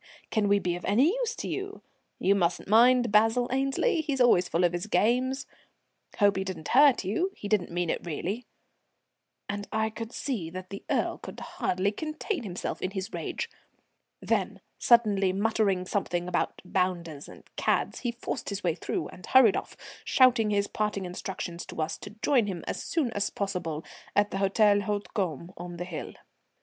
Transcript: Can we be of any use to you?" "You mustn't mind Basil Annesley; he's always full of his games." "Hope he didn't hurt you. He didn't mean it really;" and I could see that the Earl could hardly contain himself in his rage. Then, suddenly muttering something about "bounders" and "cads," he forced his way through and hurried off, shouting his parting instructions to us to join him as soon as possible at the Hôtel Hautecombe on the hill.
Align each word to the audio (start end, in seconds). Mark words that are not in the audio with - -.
Can 0.31 0.47
we 0.47 0.57
be 0.57 0.75
of 0.75 0.83
any 0.85 1.09
use 1.13 1.35
to 1.35 1.47
you?" 1.47 1.83
"You 2.17 2.33
mustn't 2.33 2.67
mind 2.67 3.11
Basil 3.11 3.47
Annesley; 3.51 4.01
he's 4.01 4.19
always 4.19 4.49
full 4.49 4.63
of 4.63 4.73
his 4.73 4.87
games." 4.87 5.45
"Hope 6.17 6.37
he 6.37 6.43
didn't 6.43 6.69
hurt 6.69 7.05
you. 7.05 7.31
He 7.35 7.47
didn't 7.47 7.69
mean 7.69 7.91
it 7.91 8.03
really;" 8.03 8.47
and 9.47 9.67
I 9.71 9.91
could 9.91 10.11
see 10.11 10.49
that 10.49 10.71
the 10.71 10.83
Earl 10.89 11.19
could 11.19 11.39
hardly 11.39 11.91
contain 11.91 12.41
himself 12.41 12.81
in 12.81 12.89
his 12.89 13.13
rage. 13.13 13.47
Then, 14.19 14.61
suddenly 14.79 15.33
muttering 15.33 15.85
something 15.85 16.27
about 16.27 16.63
"bounders" 16.65 17.29
and 17.29 17.43
"cads," 17.55 17.99
he 17.99 18.11
forced 18.11 18.49
his 18.49 18.63
way 18.63 18.73
through 18.73 19.07
and 19.09 19.23
hurried 19.23 19.55
off, 19.55 19.77
shouting 20.03 20.49
his 20.49 20.65
parting 20.65 21.05
instructions 21.05 21.63
to 21.67 21.79
us 21.79 21.99
to 21.99 22.15
join 22.23 22.47
him 22.47 22.63
as 22.67 22.81
soon 22.81 23.11
as 23.11 23.29
possible 23.29 23.85
at 24.15 24.31
the 24.31 24.37
Hôtel 24.37 24.81
Hautecombe 24.81 25.53
on 25.57 25.77
the 25.77 25.85
hill. 25.85 26.15